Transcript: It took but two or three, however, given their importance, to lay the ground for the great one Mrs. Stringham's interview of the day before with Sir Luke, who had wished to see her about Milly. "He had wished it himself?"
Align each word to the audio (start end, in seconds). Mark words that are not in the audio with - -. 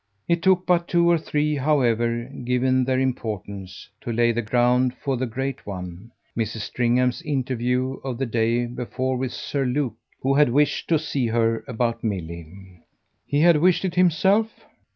It 0.27 0.41
took 0.41 0.65
but 0.65 0.87
two 0.87 1.07
or 1.07 1.19
three, 1.19 1.55
however, 1.57 2.23
given 2.43 2.85
their 2.85 2.99
importance, 2.99 3.87
to 4.01 4.11
lay 4.11 4.31
the 4.31 4.41
ground 4.41 4.95
for 4.95 5.15
the 5.15 5.27
great 5.27 5.63
one 5.67 6.11
Mrs. 6.35 6.61
Stringham's 6.61 7.21
interview 7.21 7.99
of 8.03 8.17
the 8.17 8.25
day 8.25 8.65
before 8.65 9.15
with 9.15 9.31
Sir 9.31 9.63
Luke, 9.63 9.95
who 10.19 10.33
had 10.33 10.49
wished 10.49 10.87
to 10.89 10.97
see 10.97 11.27
her 11.27 11.63
about 11.67 12.03
Milly. 12.03 12.79
"He 13.27 13.41
had 13.41 13.57
wished 13.57 13.85
it 13.85 13.93
himself?" 13.93 14.49